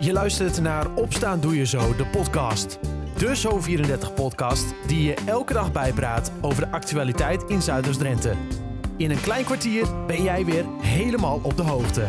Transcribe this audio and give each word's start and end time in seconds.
Je 0.00 0.12
luistert 0.12 0.60
naar 0.60 0.94
Opstaan 0.94 1.40
Doe 1.40 1.56
Je 1.56 1.66
Zo, 1.66 1.96
de 1.96 2.06
podcast. 2.06 2.78
De 3.16 3.36
Zo34-podcast 3.36 4.74
die 4.86 5.02
je 5.02 5.14
elke 5.26 5.52
dag 5.52 5.72
bijpraat 5.72 6.32
over 6.40 6.64
de 6.64 6.70
actualiteit 6.70 7.42
in 7.42 7.62
Zuiders-Drenthe. 7.62 8.34
In 8.96 9.10
een 9.10 9.20
klein 9.20 9.44
kwartier 9.44 10.06
ben 10.06 10.22
jij 10.22 10.44
weer 10.44 10.64
helemaal 10.80 11.40
op 11.42 11.56
de 11.56 11.62
hoogte. 11.62 12.08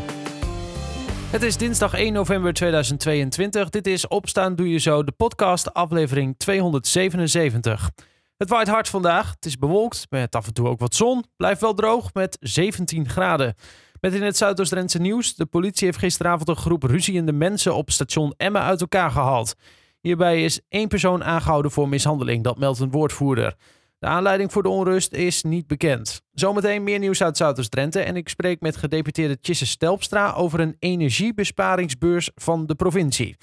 Het 1.31 1.41
is 1.41 1.57
dinsdag 1.57 1.94
1 1.94 2.13
november 2.13 2.54
2022. 2.54 3.70
Dit 3.70 3.88
is 3.88 4.08
Opstaan 4.08 4.56
Doe 4.56 4.70
Je 4.70 4.80
Zo, 4.80 5.04
de 5.04 5.12
podcast, 5.12 5.74
aflevering 5.74 6.38
277. 6.38 7.92
Het 8.38 8.50
waait 8.50 8.68
hard 8.68 8.90
vandaag. 8.90 9.30
Het 9.30 9.46
is 9.46 9.58
bewolkt 9.58 10.06
met 10.10 10.36
af 10.36 10.48
en 10.48 10.54
toe 10.54 10.68
ook 10.68 10.80
wat 10.80 10.96
zon. 10.96 11.24
Blijft 11.38 11.62
wel 11.62 11.74
droog 11.74 12.14
met 12.14 12.38
17 12.40 13.10
graden. 13.10 13.56
Met 14.00 14.13
in 14.13 14.23
het 14.23 14.38
Zuidoost-Drentse 14.38 15.00
nieuws. 15.00 15.36
De 15.36 15.45
politie 15.45 15.86
heeft 15.86 16.00
gisteravond 16.00 16.50
een 16.50 16.55
groep 16.55 16.84
ruziende 16.84 17.32
mensen 17.32 17.75
op 17.75 17.91
station 17.91 18.33
Emmen 18.38 18.61
uit 18.61 18.82
elkaar 18.82 19.11
gehaald. 19.11 19.55
Hierbij 20.01 20.43
is 20.43 20.60
één 20.69 20.87
persoon 20.87 21.24
aangehouden 21.24 21.71
voor 21.71 21.89
mishandeling. 21.89 22.43
Dat 22.43 22.57
meldt 22.57 22.79
een 22.79 22.91
woordvoerder. 22.91 23.55
De 24.00 24.07
aanleiding 24.07 24.51
voor 24.51 24.64
de 24.64 24.69
onrust 24.69 25.14
is 25.14 25.43
niet 25.43 25.68
bekend. 25.68 26.21
Zometeen 26.33 26.83
meer 26.83 27.00
nieuws 27.00 27.24
uit 27.24 27.38
Zuidoost-Drenthe. 27.38 28.00
En 28.00 28.15
ik 28.15 28.29
spreek 28.29 28.61
met 28.61 28.77
gedeputeerde 28.77 29.39
Tjisse 29.39 29.65
Stelpstra 29.65 30.32
over 30.32 30.60
een 30.60 30.75
energiebesparingsbeurs 30.79 32.30
van 32.36 32.66
de 32.66 32.75
provincie. 32.75 33.38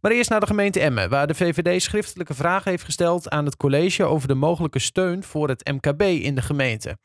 Maar 0.00 0.12
eerst 0.12 0.30
naar 0.30 0.40
de 0.40 0.46
gemeente 0.46 0.80
Emmen, 0.80 1.10
waar 1.10 1.26
de 1.26 1.34
VVD 1.34 1.82
schriftelijke 1.82 2.34
vragen 2.34 2.70
heeft 2.70 2.84
gesteld 2.84 3.30
aan 3.30 3.44
het 3.44 3.56
college 3.56 4.04
over 4.04 4.28
de 4.28 4.34
mogelijke 4.34 4.78
steun 4.78 5.22
voor 5.22 5.48
het 5.48 5.70
MKB 5.70 6.02
in 6.02 6.34
de 6.34 6.42
gemeente. 6.42 6.96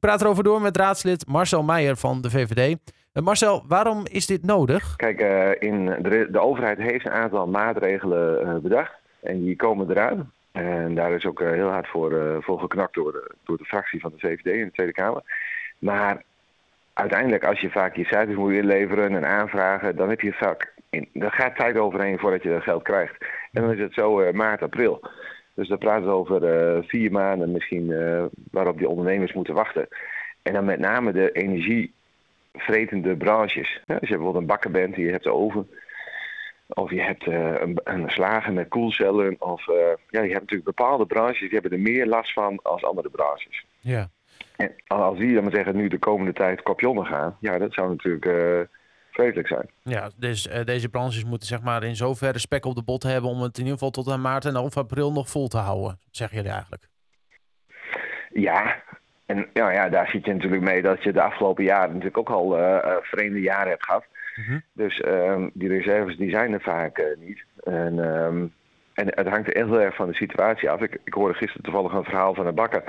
Ik 0.00 0.06
praat 0.06 0.20
erover 0.20 0.44
door 0.44 0.60
met 0.60 0.76
raadslid 0.76 1.26
Marcel 1.26 1.62
Meijer 1.62 1.96
van 1.96 2.20
de 2.20 2.30
VVD. 2.30 2.76
Uh, 3.14 3.22
Marcel, 3.22 3.64
waarom 3.68 4.06
is 4.10 4.26
dit 4.26 4.44
nodig? 4.44 4.96
Kijk, 4.96 5.20
uh, 5.20 5.50
in 5.70 5.84
de, 5.84 6.28
de, 6.30 6.40
overheid 6.40 6.78
heeft 6.78 7.06
een 7.06 7.12
aantal 7.12 7.46
maatregelen 7.46 8.46
uh, 8.46 8.54
bedacht 8.56 8.92
en 9.22 9.44
die 9.44 9.56
komen 9.56 9.90
eraan. 9.90 10.32
En 10.52 10.94
daar 10.94 11.12
is 11.12 11.24
ook 11.24 11.40
heel 11.40 11.68
hard 11.68 11.88
voor, 11.88 12.38
voor 12.42 12.60
geknakt 12.60 12.94
door 12.94 13.12
de, 13.12 13.34
door 13.44 13.56
de 13.56 13.64
fractie 13.64 14.00
van 14.00 14.10
de 14.10 14.18
VVD 14.18 14.46
in 14.46 14.64
de 14.64 14.72
Tweede 14.72 14.92
Kamer. 14.92 15.22
Maar 15.78 16.22
uiteindelijk, 16.92 17.44
als 17.44 17.60
je 17.60 17.70
vaak 17.70 17.96
je 17.96 18.04
cijfers 18.04 18.36
moet 18.36 18.52
inleveren 18.52 19.14
en 19.14 19.26
aanvragen, 19.26 19.96
dan 19.96 20.08
heb 20.08 20.20
je 20.20 20.32
vaak 20.32 20.72
er 21.12 21.32
gaat 21.32 21.56
tijd 21.56 21.78
overheen 21.78 22.18
voordat 22.18 22.42
je 22.42 22.48
dat 22.50 22.62
geld 22.62 22.82
krijgt. 22.82 23.14
En 23.52 23.62
dan 23.62 23.72
is 23.72 23.80
het 23.80 23.94
zo 23.94 24.32
maart, 24.32 24.62
april. 24.62 25.00
Dus 25.60 25.68
dan 25.68 25.78
praten 25.78 26.06
we 26.06 26.12
over 26.12 26.42
uh, 26.76 26.82
vier 26.82 27.12
maanden 27.12 27.52
misschien 27.52 27.88
uh, 27.88 28.24
waarop 28.50 28.78
die 28.78 28.88
ondernemers 28.88 29.32
moeten 29.32 29.54
wachten. 29.54 29.88
En 30.42 30.52
dan 30.52 30.64
met 30.64 30.78
name 30.78 31.12
de 31.12 31.32
energievretende 31.32 33.16
branches. 33.16 33.80
Ja, 33.86 33.94
als 33.94 34.08
je 34.08 34.14
bijvoorbeeld 34.14 34.36
een 34.36 34.46
bakker 34.46 34.70
bent 34.70 34.94
en 34.94 35.02
je 35.02 35.10
hebt 35.10 35.24
de 35.24 35.32
oven. 35.32 35.70
Of 36.68 36.90
je 36.90 37.00
hebt 37.00 37.26
een, 37.26 37.80
een, 37.84 38.10
slager 38.10 38.52
met 38.52 38.68
koelcellen. 38.68 39.36
Of 39.38 39.66
ja, 40.10 40.22
je 40.22 40.32
hebt 40.32 40.40
natuurlijk 40.40 40.76
bepaalde 40.76 41.06
branches 41.06 41.40
die 41.40 41.58
hebben 41.58 41.72
er 41.72 41.80
meer 41.80 42.06
last 42.06 42.32
van 42.32 42.58
als 42.62 42.84
andere 42.84 43.10
branches. 43.10 43.64
Ja. 43.80 44.08
En 44.56 44.74
als 44.86 45.18
die 45.18 45.34
dan 45.34 45.42
maar 45.42 45.52
zeggen 45.52 45.76
nu 45.76 45.88
de 45.88 45.98
komende 45.98 46.32
tijd 46.32 46.62
kopje 46.62 47.04
gaan. 47.04 47.36
Ja, 47.40 47.58
dat 47.58 47.72
zou 47.72 47.88
natuurlijk 47.88 48.24
vreselijk 49.10 49.48
zijn. 49.48 49.70
Ja, 49.82 50.10
dus 50.16 50.46
uh, 50.46 50.64
deze 50.64 50.88
branches 50.88 51.24
moeten 51.24 51.48
zeg 51.48 51.62
maar 51.62 51.84
in 51.84 51.96
zoverre 51.96 52.38
spek 52.38 52.64
op 52.64 52.74
de 52.74 52.82
bot 52.82 53.02
hebben 53.02 53.30
om 53.30 53.40
het 53.40 53.56
in 53.56 53.62
ieder 53.64 53.78
geval 53.78 53.90
tot 53.90 54.08
aan 54.08 54.20
maart 54.20 54.44
en 54.44 54.56
of 54.56 54.76
april 54.76 55.12
nog 55.12 55.28
vol 55.28 55.48
te 55.48 55.58
houden, 55.58 55.98
zeggen 56.10 56.36
jullie 56.36 56.52
eigenlijk? 56.52 56.88
Ja, 58.32 58.82
en 59.26 59.48
nou 59.52 59.72
ja, 59.72 59.88
daar 59.88 60.08
zit 60.08 60.24
je 60.24 60.32
natuurlijk 60.32 60.62
mee 60.62 60.82
dat 60.82 61.02
je 61.02 61.12
de 61.12 61.22
afgelopen 61.22 61.64
jaren 61.64 61.88
natuurlijk 61.88 62.18
ook 62.18 62.30
al 62.30 62.58
uh, 62.58 62.96
vreemde 63.00 63.40
jaren 63.40 63.68
hebt 63.68 63.84
gehad. 63.84 64.04
Mm 64.36 64.44
-hmm. 64.44 64.62
Dus 64.72 64.98
uh, 64.98 65.46
die 65.52 65.68
reserves 65.68 66.16
die 66.16 66.30
zijn 66.30 66.52
er 66.52 66.60
vaak 66.60 66.98
uh, 66.98 67.06
niet. 67.18 67.44
En, 67.62 67.98
um, 67.98 68.54
en 68.94 69.06
het 69.06 69.28
hangt 69.28 69.48
er 69.48 69.66
heel 69.66 69.80
erg 69.80 69.94
van 69.94 70.08
de 70.08 70.14
situatie 70.14 70.70
af. 70.70 70.80
Ik, 70.80 70.98
ik 71.04 71.14
hoorde 71.14 71.34
gisteren 71.34 71.62
toevallig 71.62 71.92
een 71.92 72.04
verhaal 72.04 72.34
van 72.34 72.46
een 72.46 72.54
bakker 72.54 72.82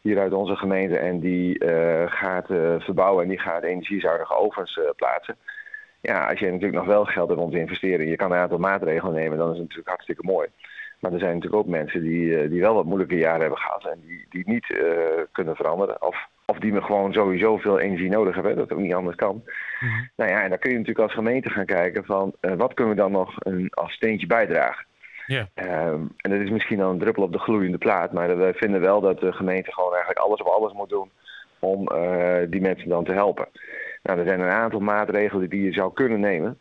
hier 0.00 0.18
uit 0.18 0.32
onze 0.32 0.56
gemeente 0.56 0.98
en 0.98 1.20
die 1.20 1.64
gaat 2.06 2.46
verbouwen 2.78 3.22
en 3.22 3.28
die 3.28 3.38
gaat 3.38 3.62
energiezuinige 3.62 4.36
ovens 4.36 4.80
plaatsen 4.96 5.36
ja, 6.00 6.28
als 6.28 6.38
je 6.38 6.46
natuurlijk 6.46 6.78
nog 6.78 6.86
wel 6.86 7.04
geld 7.04 7.28
hebt 7.28 7.40
om 7.40 7.50
te 7.50 7.58
investeren, 7.58 8.08
je 8.08 8.16
kan 8.16 8.32
een 8.32 8.38
aantal 8.38 8.58
maatregelen 8.58 9.14
nemen, 9.14 9.38
dan 9.38 9.46
is 9.46 9.52
het 9.52 9.62
natuurlijk 9.62 9.88
hartstikke 9.88 10.26
mooi. 10.26 10.48
Maar 11.00 11.12
er 11.12 11.18
zijn 11.18 11.34
natuurlijk 11.34 11.62
ook 11.62 11.68
mensen 11.70 12.02
die, 12.02 12.48
die 12.48 12.60
wel 12.60 12.74
wat 12.74 12.84
moeilijke 12.84 13.16
jaren 13.16 13.40
hebben 13.40 13.58
gehad 13.58 13.86
en 13.86 14.00
die, 14.06 14.26
die 14.30 14.42
niet 14.46 14.68
uh, 14.68 14.88
kunnen 15.32 15.56
veranderen. 15.56 16.02
Of, 16.02 16.16
of 16.46 16.58
die 16.58 16.72
me 16.72 16.82
gewoon 16.82 17.12
sowieso 17.12 17.56
veel 17.56 17.78
energie 17.78 18.08
nodig 18.08 18.34
hebben, 18.34 18.56
dat 18.56 18.72
ook 18.72 18.78
niet 18.78 18.94
anders 18.94 19.16
kan. 19.16 19.34
Mm 19.34 19.88
-hmm. 19.88 20.08
Nou 20.16 20.30
ja, 20.30 20.42
en 20.42 20.48
dan 20.48 20.58
kun 20.58 20.70
je 20.70 20.78
natuurlijk 20.78 21.04
als 21.04 21.14
gemeente 21.14 21.50
gaan 21.50 21.66
kijken 21.66 22.04
van 22.04 22.32
uh, 22.40 22.52
wat 22.52 22.74
kunnen 22.74 22.94
we 22.94 23.00
dan 23.00 23.12
nog 23.12 23.34
een, 23.38 23.68
als 23.70 23.92
steentje 23.92 24.26
bijdragen. 24.26 24.86
Yeah. 25.26 25.46
Um, 25.90 26.12
en 26.16 26.30
dat 26.30 26.40
is 26.40 26.50
misschien 26.50 26.78
dan 26.78 26.90
een 26.90 26.98
druppel 26.98 27.22
op 27.22 27.32
de 27.32 27.38
gloeiende 27.38 27.78
plaat, 27.78 28.12
maar 28.12 28.36
wij 28.36 28.54
vinden 28.54 28.80
wel 28.80 29.00
dat 29.00 29.20
de 29.20 29.32
gemeente 29.32 29.72
gewoon 29.72 29.90
eigenlijk 29.90 30.20
alles 30.20 30.40
op 30.40 30.46
alles 30.46 30.72
moet 30.72 30.88
doen 30.88 31.10
om 31.58 31.88
uh, 31.92 32.38
die 32.48 32.60
mensen 32.60 32.88
dan 32.88 33.04
te 33.04 33.12
helpen. 33.12 33.48
Nou, 34.02 34.18
er 34.18 34.26
zijn 34.26 34.40
een 34.40 34.48
aantal 34.48 34.80
maatregelen 34.80 35.50
die 35.50 35.62
je 35.62 35.72
zou 35.72 35.92
kunnen 35.92 36.20
nemen. 36.20 36.58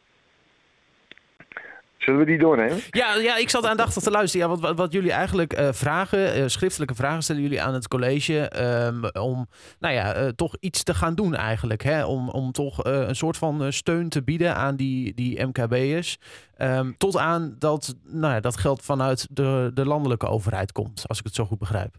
Zullen 1.98 2.20
we 2.20 2.26
die 2.26 2.38
doornemen? 2.38 2.80
Ja, 2.90 3.16
ja 3.16 3.38
ik 3.38 3.50
zat 3.50 3.66
aandachtig 3.66 4.04
te 4.04 4.12
luisteren. 4.12 4.50
Wat, 4.50 4.60
wat, 4.60 4.78
wat 4.78 4.92
jullie 4.92 5.12
eigenlijk 5.12 5.60
uh, 5.60 5.72
vragen, 5.72 6.40
uh, 6.40 6.48
schriftelijke 6.48 6.96
vragen 6.96 7.24
stellen 7.24 7.42
jullie 7.42 7.62
aan 7.62 7.74
het 7.74 7.88
college. 7.88 8.52
Um, 8.86 9.06
om 9.06 9.48
nou 9.80 9.94
ja, 9.94 10.22
uh, 10.22 10.28
toch 10.28 10.56
iets 10.60 10.84
te 10.84 10.94
gaan 10.94 11.16
doen 11.16 11.36
eigenlijk. 11.36 11.84
Hè? 11.84 12.06
Om, 12.06 12.30
om 12.30 12.52
toch 12.52 12.84
een 12.84 13.16
soort 13.16 13.38
van 13.38 13.74
steun 13.74 14.10
te 14.10 14.24
bieden 14.24 14.56
aan 14.56 14.76
die, 14.76 15.14
die 15.14 15.46
MKB'ers. 15.46 16.18
Um, 16.58 16.98
tot 16.98 17.18
aan 17.18 17.56
dat 17.60 17.96
nou 18.04 18.34
ja, 18.34 18.40
dat 18.40 18.58
geld 18.58 18.82
vanuit 18.82 19.28
de, 19.30 19.72
de 19.74 19.86
landelijke 19.86 20.28
overheid 20.28 20.72
komt, 20.72 21.04
als 21.08 21.20
ik 21.20 21.26
het 21.26 21.36
zo 21.36 21.46
goed 21.46 21.60
begrijp. 21.60 21.96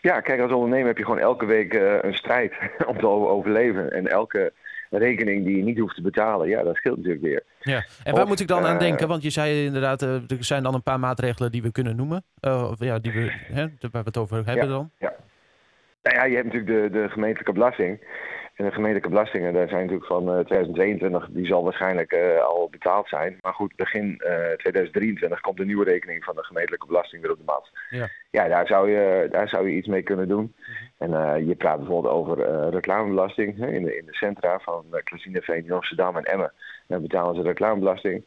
Ja, 0.00 0.20
kijk, 0.20 0.40
als 0.40 0.52
ondernemer 0.52 0.86
heb 0.86 0.98
je 0.98 1.04
gewoon 1.04 1.18
elke 1.18 1.46
week 1.46 1.74
uh, 1.74 1.98
een 2.00 2.14
strijd 2.14 2.52
om 2.86 2.98
te 2.98 3.06
overleven. 3.06 3.92
En 3.92 4.06
elke 4.06 4.52
rekening 4.90 5.44
die 5.44 5.56
je 5.56 5.62
niet 5.62 5.78
hoeft 5.78 5.94
te 5.94 6.02
betalen, 6.02 6.48
ja, 6.48 6.62
dat 6.62 6.76
scheelt 6.76 6.96
natuurlijk 6.96 7.24
weer. 7.24 7.42
Ja. 7.60 7.84
En 8.04 8.12
waar 8.12 8.22
of, 8.22 8.28
moet 8.28 8.40
ik 8.40 8.48
dan 8.48 8.66
aan 8.66 8.78
denken? 8.78 9.08
Want 9.08 9.22
je 9.22 9.30
zei 9.30 9.64
inderdaad, 9.64 10.02
uh, 10.02 10.14
er 10.14 10.44
zijn 10.44 10.62
dan 10.62 10.74
een 10.74 10.82
paar 10.82 11.00
maatregelen 11.00 11.52
die 11.52 11.62
we 11.62 11.72
kunnen 11.72 11.96
noemen. 11.96 12.24
ja, 12.78 12.98
die 12.98 13.12
we, 13.12 13.32
hè, 13.52 13.66
waar 13.80 14.02
we 14.02 14.08
het 14.08 14.16
over 14.16 14.36
hebben 14.36 14.66
ja, 14.66 14.72
dan. 14.72 14.90
Ja. 14.98 15.14
Nou 16.02 16.16
ja, 16.16 16.24
je 16.24 16.34
hebt 16.34 16.52
natuurlijk 16.52 16.92
de, 16.92 17.00
de 17.00 17.08
gemeentelijke 17.08 17.52
belasting. 17.52 18.00
En 18.58 18.64
de 18.64 18.72
gemeentelijke 18.72 19.08
belastingen, 19.08 19.52
daar 19.52 19.68
zijn 19.68 19.80
natuurlijk 19.80 20.06
van 20.06 20.22
uh, 20.22 20.44
2022, 20.44 21.28
die 21.30 21.46
zal 21.46 21.64
waarschijnlijk 21.64 22.12
uh, 22.12 22.44
al 22.44 22.68
betaald 22.70 23.08
zijn. 23.08 23.38
Maar 23.40 23.52
goed, 23.52 23.76
begin 23.76 24.06
uh, 24.08 24.52
2023 24.52 25.40
komt 25.40 25.56
de 25.56 25.64
nieuwe 25.64 25.84
rekening 25.84 26.24
van 26.24 26.34
de 26.34 26.44
gemeentelijke 26.44 26.86
belasting 26.86 27.22
weer 27.22 27.30
op 27.30 27.38
de 27.38 27.44
mat. 27.44 27.70
Ja, 27.90 28.08
ja 28.30 28.48
daar, 28.48 28.66
zou 28.66 28.90
je, 28.90 29.28
daar 29.30 29.48
zou 29.48 29.68
je 29.68 29.76
iets 29.76 29.86
mee 29.86 30.02
kunnen 30.02 30.28
doen. 30.28 30.54
-hmm. 30.56 31.14
En 31.14 31.46
je 31.46 31.54
praat 31.54 31.78
bijvoorbeeld 31.78 32.14
over 32.14 32.70
reclamebelasting 32.70 33.58
hè, 33.58 33.66
in, 33.66 33.84
de, 33.84 33.96
in 33.96 34.06
de 34.06 34.14
centra 34.14 34.58
van 34.58 34.84
uh, 34.92 34.98
Klazineveen, 35.04 35.72
Amsterdam 35.72 36.16
en 36.16 36.24
Emmen. 36.24 36.52
Dan 36.86 37.02
betalen 37.02 37.34
ze 37.34 37.42
reclamebelasting. 37.42 38.24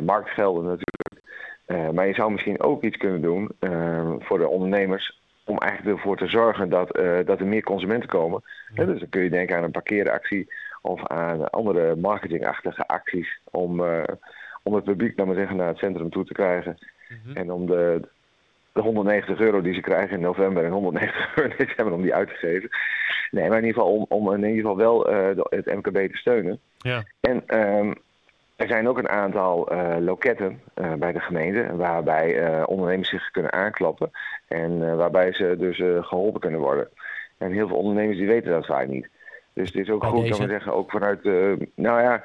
marktgelden 0.00 0.64
natuurlijk. 0.64 1.94
maar 1.94 2.06
je 2.06 2.14
zou 2.14 2.32
misschien 2.32 2.60
ook 2.60 2.82
iets 2.82 2.96
kunnen 2.96 3.22
doen 3.22 3.50
voor 4.18 4.38
de 4.38 4.48
ondernemers 4.48 5.24
om 5.46 5.58
eigenlijk 5.58 5.96
ervoor 5.96 6.16
te 6.16 6.26
zorgen 6.26 6.68
dat, 6.68 6.98
uh, 6.98 7.18
dat 7.24 7.40
er 7.40 7.46
meer 7.46 7.62
consumenten 7.62 8.08
komen. 8.08 8.42
Ja. 8.74 8.84
dus 8.84 8.98
dan 8.98 9.08
kun 9.08 9.22
je 9.22 9.30
denken 9.30 9.56
aan 9.56 9.64
een 9.64 9.70
parkeeractie 9.70 10.52
of 10.82 11.06
aan 11.06 11.50
andere 11.50 11.96
marketingachtige 11.96 12.86
acties 12.86 13.40
om, 13.50 13.80
uh, 13.80 14.02
om 14.62 14.74
het 14.74 14.84
publiek 14.84 15.24
maar 15.24 15.34
zeggen, 15.34 15.56
naar 15.56 15.68
het 15.68 15.78
centrum 15.78 16.10
toe 16.10 16.24
te 16.24 16.32
krijgen. 16.32 16.76
Mm 17.08 17.16
-hmm. 17.24 17.36
En 17.36 17.52
om 17.52 17.66
de, 17.66 18.08
de 18.72 18.80
190 18.80 19.38
euro 19.38 19.60
die 19.60 19.74
ze 19.74 19.80
krijgen 19.80 20.16
in 20.16 20.20
november 20.20 20.64
en 20.64 20.70
190 20.70 21.26
euro 21.36 21.50
in 21.50 21.66
december 21.66 21.94
om 21.94 22.02
die 22.02 22.14
uit 22.14 22.28
te 22.28 22.34
geven. 22.34 22.68
Nee, 23.30 23.48
maar 23.48 23.58
in 23.58 23.64
ieder 23.64 23.82
geval 23.82 23.96
om, 23.96 24.06
om 24.08 24.32
in 24.32 24.44
ieder 24.44 24.60
geval 24.60 24.76
wel 24.76 25.12
uh, 25.12 25.44
het 25.48 25.66
MKB 25.66 26.10
te 26.10 26.16
steunen. 26.16 26.60
Ja. 26.78 27.04
En 27.20 27.58
um, 27.58 27.94
er 28.56 28.68
zijn 28.68 28.88
ook 28.88 28.98
een 28.98 29.08
aantal 29.08 29.72
uh, 29.72 29.96
loketten 30.00 30.60
uh, 30.74 30.92
bij 30.92 31.12
de 31.12 31.20
gemeente 31.20 31.76
waarbij 31.76 32.50
uh, 32.58 32.62
ondernemers 32.66 33.08
zich 33.08 33.30
kunnen 33.30 33.52
aankloppen 33.52 34.10
en 34.48 34.96
waarbij 34.96 35.32
ze 35.32 35.56
dus 35.58 35.76
geholpen 36.06 36.40
kunnen 36.40 36.60
worden. 36.60 36.88
En 37.38 37.52
heel 37.52 37.68
veel 37.68 37.76
ondernemers 37.76 38.18
die 38.18 38.26
weten 38.26 38.50
dat 38.50 38.66
vaak 38.66 38.86
niet. 38.86 39.08
Dus 39.52 39.68
het 39.68 39.76
is 39.76 39.90
ook 39.90 40.00
Bij 40.00 40.08
goed, 40.08 40.20
deze? 40.20 40.32
kan 40.32 40.46
we 40.46 40.52
zeggen, 40.52 40.72
ook 40.72 40.90
vanuit, 40.90 41.24
nou 41.74 42.02
ja, 42.02 42.22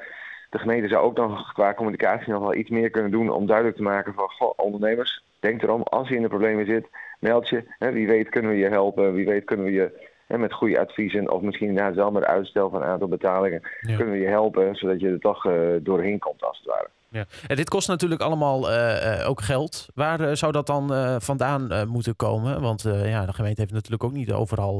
de 0.50 0.58
gemeente 0.58 0.88
zou 0.88 1.04
ook 1.04 1.16
nog 1.16 1.52
qua 1.52 1.74
communicatie 1.74 2.32
nog 2.32 2.40
wel 2.40 2.54
iets 2.54 2.70
meer 2.70 2.90
kunnen 2.90 3.10
doen 3.10 3.30
om 3.30 3.46
duidelijk 3.46 3.76
te 3.76 3.82
maken 3.82 4.14
van, 4.14 4.28
goh, 4.28 4.52
ondernemers, 4.56 5.24
denk 5.40 5.62
erom, 5.62 5.82
als 5.82 6.08
je 6.08 6.14
in 6.14 6.22
de 6.22 6.28
problemen 6.28 6.66
zit, 6.66 6.86
meld 7.18 7.48
je. 7.48 7.64
Hè, 7.78 7.92
wie 7.92 8.06
weet 8.06 8.28
kunnen 8.28 8.50
we 8.50 8.56
je 8.56 8.68
helpen, 8.68 9.14
wie 9.14 9.26
weet 9.26 9.44
kunnen 9.44 9.66
we 9.66 9.72
je 9.72 10.10
en 10.32 10.40
met 10.40 10.52
goede 10.52 10.80
adviezen 10.80 11.30
of 11.30 11.42
misschien 11.42 11.68
inderdaad 11.68 11.94
wel 11.94 12.10
met 12.10 12.24
uitstel 12.24 12.70
van 12.70 12.82
een 12.82 12.88
aantal 12.88 13.08
betalingen 13.08 13.60
Ja. 13.80 13.96
kunnen 13.96 14.14
we 14.14 14.20
je 14.20 14.28
helpen 14.28 14.74
zodat 14.74 15.00
je 15.00 15.08
er 15.08 15.20
toch 15.20 15.46
uh, 15.46 15.76
doorheen 15.80 16.18
komt 16.18 16.42
als 16.42 16.58
het 16.58 16.66
ware. 16.66 16.88
Ja. 17.08 17.24
En 17.46 17.56
dit 17.56 17.68
kost 17.68 17.88
natuurlijk 17.88 18.20
allemaal 18.20 18.70
uh, 18.70 19.20
uh, 19.20 19.28
ook 19.28 19.40
geld. 19.40 19.88
Waar 19.94 20.20
uh, 20.20 20.32
zou 20.32 20.52
dat 20.52 20.66
dan 20.66 21.20
vandaan 21.20 21.88
moeten 21.88 22.16
komen? 22.16 22.60
Want 22.60 22.82
ja, 22.82 23.26
de 23.26 23.32
gemeente 23.32 23.60
heeft 23.60 23.72
natuurlijk 23.72 24.04
ook 24.04 24.12
niet 24.12 24.32
overal 24.32 24.78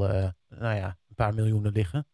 nou 0.48 0.76
ja, 0.76 0.86
een 0.86 1.14
paar 1.16 1.34
miljoenen 1.34 1.72
liggen. 1.72 2.06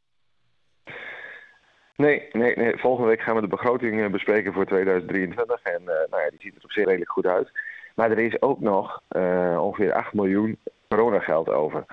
Nee, 1.96 2.29
nee, 2.32 2.56
nee, 2.56 2.79
volgende 2.79 3.08
week 3.08 3.20
gaan 3.20 3.34
we 3.34 3.41
de 3.41 3.46
begroting 3.46 4.11
bespreken 4.11 4.52
voor 4.52 4.67
2023. 4.67 5.62
En 5.62 5.82
nou 5.84 6.23
ja, 6.23 6.31
die 6.31 6.41
ziet 6.41 6.56
er 6.56 6.64
op 6.64 6.73
zich 6.73 6.84
redelijk 6.84 7.11
goed 7.11 7.26
uit. 7.26 7.50
Maar 7.94 8.11
er 8.11 8.19
is 8.19 8.43
ook 8.43 8.61
nog 8.61 9.02
ongeveer 9.58 9.93
8 9.93 10.12
miljoen 10.12 10.58
coronageld 10.88 11.49
over. 11.49 11.84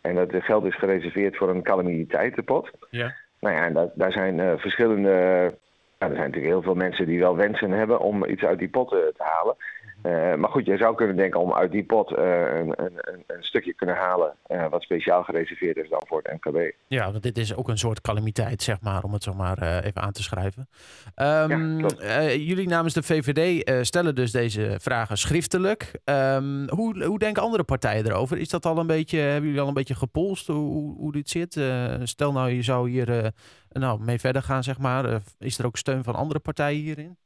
En 0.00 0.14
dat 0.14 0.28
geld 0.32 0.64
is 0.64 0.78
gereserveerd 0.78 1.36
voor 1.36 1.48
een 1.50 1.62
calamiteitenpot. 1.62 2.70
Ja. 2.90 3.14
Nou 3.40 3.54
ja, 3.56 3.70
daar, 3.70 3.88
daar 3.94 4.12
zijn 4.12 4.58
verschillende 4.58 5.52
nou, 5.98 6.12
er 6.12 6.18
zijn 6.18 6.28
natuurlijk 6.30 6.54
heel 6.54 6.62
veel 6.62 6.74
mensen 6.74 7.06
die 7.06 7.18
wel 7.18 7.36
wensen 7.36 7.70
hebben 7.70 8.00
om 8.00 8.24
iets 8.24 8.42
uit 8.42 8.58
die 8.58 8.68
pot 8.68 8.88
te 8.88 9.12
halen. 9.16 9.56
Uh, 10.02 10.34
maar 10.34 10.50
goed, 10.50 10.66
je 10.66 10.76
zou 10.76 10.94
kunnen 10.94 11.16
denken 11.16 11.40
om 11.40 11.52
uit 11.52 11.72
die 11.72 11.84
pot 11.84 12.12
uh, 12.12 12.18
een, 12.18 12.72
een, 12.76 13.00
een, 13.26 13.42
stukje 13.44 13.74
kunnen 13.74 13.96
halen 13.96 14.34
uh, 14.48 14.68
wat 14.70 14.82
speciaal 14.82 15.22
gereserveerd 15.22 15.76
is 15.76 15.88
dan 15.88 16.02
voor 16.06 16.20
het 16.22 16.32
MKB. 16.32 16.72
Ja, 16.86 17.10
want 17.10 17.22
dit 17.22 17.38
is 17.38 17.56
ook 17.56 17.68
een 17.68 17.78
soort 17.78 18.00
calamiteit, 18.00 18.62
zeg 18.62 18.80
maar, 18.80 19.02
om 19.02 19.12
het 19.12 19.22
zo 19.22 19.34
maar 19.34 19.82
even 19.82 20.02
aan 20.02 20.12
te 20.12 20.22
schrijven. 20.22 20.68
Um, 21.16 21.78
ja, 21.78 22.30
jullie 22.32 22.68
namens 22.68 22.94
de 22.94 23.02
VVD 23.02 23.70
stellen 23.86 24.14
dus 24.14 24.32
deze 24.32 24.76
vragen 24.80 25.18
schriftelijk. 25.18 25.92
Um, 26.04 26.68
hoe, 26.70 27.04
hoe 27.04 27.18
denken 27.18 27.42
andere 27.42 27.64
partijen 27.64 28.06
erover? 28.06 28.38
Is 28.38 28.48
dat 28.48 28.66
al 28.66 28.78
een 28.78 28.86
beetje, 28.86 29.18
hebben 29.18 29.44
jullie 29.44 29.60
al 29.60 29.68
een 29.68 29.74
beetje 29.74 29.94
gepolst 29.94 30.46
hoe, 30.46 30.96
hoe 30.96 31.12
dit 31.12 31.28
zit? 31.28 31.60
stel 32.02 32.32
nou, 32.32 32.50
je 32.50 32.62
zou 32.62 32.90
hier 32.90 33.32
nou, 33.68 34.00
mee 34.00 34.18
verder 34.18 34.42
gaan, 34.42 34.62
zeg 34.62 34.78
maar. 34.78 35.20
is 35.38 35.58
er 35.58 35.66
ook 35.66 35.76
steun 35.76 36.04
van 36.04 36.14
andere 36.14 36.40
partijen 36.40 36.82
hierin? 36.82 37.16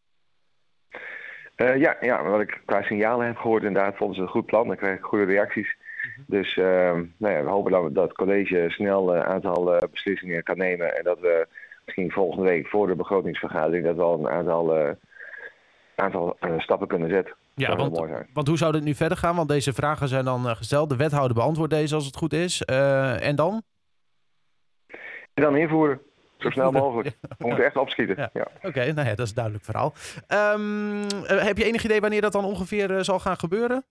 Uh, 1.62 1.76
ja, 1.76 1.96
ja, 2.00 2.22
wat 2.22 2.40
ik 2.40 2.60
qua 2.64 2.82
signalen 2.82 3.26
heb 3.26 3.36
gehoord, 3.36 3.62
inderdaad, 3.62 3.96
vonden 3.96 4.16
ze 4.16 4.22
een 4.22 4.28
goed 4.28 4.46
plan. 4.46 4.66
Dan 4.66 4.76
krijg 4.76 4.98
ik 4.98 5.04
goede 5.04 5.24
reacties. 5.24 5.76
Mhm. 6.02 6.22
Dus 6.26 6.56
uh, 6.56 6.64
nou 7.16 7.34
ja, 7.34 7.42
we 7.42 7.50
hopen 7.50 7.72
dat, 7.72 7.94
dat 7.94 8.04
het 8.04 8.16
college 8.16 8.64
snel 8.68 9.14
een 9.16 9.22
aantal 9.22 9.74
uh, 9.74 9.78
beslissingen 9.90 10.42
kan 10.42 10.56
nemen. 10.56 10.96
En 10.96 11.04
dat 11.04 11.20
we 11.20 11.46
misschien 11.84 12.10
volgende 12.10 12.48
week 12.48 12.66
voor 12.66 12.86
de 12.86 12.94
begrotingsvergadering 12.94 13.84
dat 13.84 13.96
we 13.96 14.02
al 14.02 14.18
een 14.18 14.28
aantal, 14.28 14.96
aantal 15.94 16.36
stappen 16.58 16.88
kunnen 16.88 17.10
zetten. 17.10 17.34
Ja, 17.54 17.76
want, 17.76 17.98
want, 18.32 18.48
hoe 18.48 18.56
zou 18.56 18.72
dit 18.72 18.82
nu 18.82 18.94
verder 18.94 19.18
gaan? 19.18 19.36
Want 19.36 19.48
deze 19.48 19.72
vragen 19.72 20.08
zijn 20.08 20.24
dan 20.24 20.56
gesteld. 20.56 20.88
De 20.88 20.96
wethouder 20.96 21.34
beantwoordt 21.34 21.72
deze 21.72 21.94
als 21.94 22.06
het 22.06 22.16
goed 22.16 22.32
is. 22.32 22.62
en 22.62 23.36
dan? 23.36 23.62
En 25.34 25.42
dan 25.42 25.56
invoeren. 25.56 26.00
Zo 26.42 26.50
snel 26.50 26.72
mogelijk. 26.82 27.16
We 27.38 27.46
moeten 27.46 27.64
echt 27.64 27.76
opschieten. 27.76 28.30
Ja. 28.32 28.46
Oké, 28.62 28.92
nou 28.92 29.08
ja, 29.08 29.14
dat 29.14 29.18
is 29.18 29.28
een 29.28 29.34
duidelijk 29.34 29.64
verhaal. 29.64 29.94
Um, 30.54 31.00
heb 31.26 31.58
je 31.58 31.64
enig 31.64 31.84
idee 31.84 32.00
wanneer 32.00 32.20
dat 32.20 32.32
dan 32.32 32.44
ongeveer 32.44 32.90
uh, 32.90 33.00
zal 33.00 33.18
gaan 33.18 33.36
gebeuren? 33.36 33.84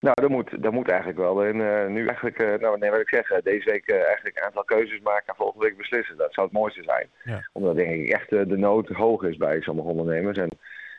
Nou, 0.00 0.14
dat 0.20 0.30
moet, 0.30 0.62
dat 0.62 0.72
moet 0.72 0.88
eigenlijk 0.88 1.18
wel. 1.18 1.44
En 1.44 1.56
uh, 1.56 1.86
nu 1.86 2.06
eigenlijk, 2.06 2.42
uh, 2.42 2.54
nou 2.54 2.78
nee, 2.78 2.90
wat 2.90 3.00
ik 3.00 3.08
zeg, 3.08 3.28
deze 3.42 3.70
week 3.70 3.88
eigenlijk 3.90 4.36
een 4.36 4.44
aantal 4.44 4.64
keuzes 4.64 5.00
maken 5.00 5.26
en 5.26 5.34
volgende 5.34 5.64
week 5.64 5.76
beslissen. 5.76 6.16
Dat 6.16 6.34
zou 6.34 6.46
het 6.46 6.56
mooiste 6.56 6.82
zijn. 6.82 7.08
Ja. 7.24 7.48
Omdat 7.52 7.76
denk 7.76 7.90
ik 7.90 8.08
echt 8.10 8.30
de 8.30 8.56
nood 8.56 8.88
hoog 8.88 9.22
is 9.22 9.36
bij 9.36 9.60
sommige 9.60 9.88
ondernemers. 9.88 10.38
En 10.38 10.50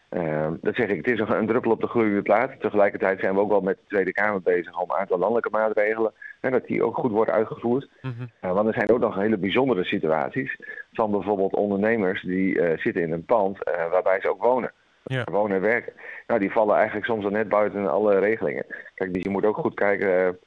uh, 0.10 0.48
dat 0.62 0.76
zeg 0.76 0.88
ik, 0.88 1.06
het 1.06 1.08
is 1.08 1.20
een, 1.20 1.48
druppel 1.48 1.72
op 1.72 1.82
de 1.82 1.88
gloeiende 1.88 2.22
plaat. 2.22 2.60
Tegelijkertijd 2.60 3.20
zijn 3.20 3.34
we 3.34 3.40
ook 3.40 3.50
wel 3.50 3.62
met 3.62 3.78
de 3.78 3.88
Tweede 3.88 4.12
Kamer 4.12 4.42
bezig 4.42 4.82
om 4.82 4.90
een 4.90 4.98
aantal 4.98 5.18
landelijke 5.18 5.50
maatregelen. 5.50 6.14
En 6.42 6.52
dat 6.52 6.66
die 6.66 6.84
ook 6.84 6.96
goed 6.96 7.12
worden 7.12 7.34
uitgevoerd. 7.34 7.90
Mm 8.02 8.30
want 8.40 8.68
er 8.68 8.74
zijn 8.74 8.92
ook 8.92 9.00
nog 9.00 9.16
hele 9.16 9.38
bijzondere 9.38 9.84
situaties. 9.84 10.58
Van 10.94 11.12
bijvoorbeeld 11.12 11.56
ondernemers 11.56 12.22
die 12.22 12.56
uh, 12.56 12.78
zitten 12.78 13.02
in 13.02 13.12
een 13.12 13.26
pand 13.26 13.58
uh, 13.68 13.92
waarbij 13.92 14.20
ze 14.22 14.30
ook 14.30 14.44
wonen. 14.44 14.72
Ja. 15.04 15.24
Wonen 15.32 15.56
en 15.56 15.62
werken. 15.62 15.94
Nou, 16.28 16.40
die 16.40 16.52
vallen 16.52 16.76
eigenlijk 16.76 17.06
soms 17.06 17.26
al 17.26 17.32
net 17.32 17.50
buiten 17.50 17.92
alle 17.92 18.20
regelingen. 18.20 18.66
Kijk, 18.96 19.14
dus 19.14 19.24
je 19.24 19.30
moet 19.30 19.46
ook 19.46 19.58
goed 19.58 19.74
kijken 19.74 20.40